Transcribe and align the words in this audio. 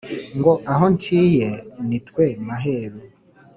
ngo 0.37 0.51
aho 0.73 0.85
nciye 0.95 1.49
nitwe 1.87 2.25
maheru 2.47 2.99